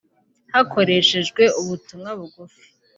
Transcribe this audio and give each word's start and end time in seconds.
Hakoreshejwe 0.53 1.43
ubutumwa 1.61 2.11
bugufi 2.19 2.65